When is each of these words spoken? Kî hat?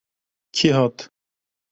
Kî 0.55 0.67
hat? 0.77 0.97